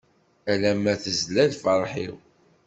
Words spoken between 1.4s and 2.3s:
lferḥ-iw.